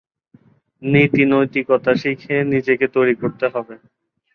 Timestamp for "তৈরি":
2.95-3.15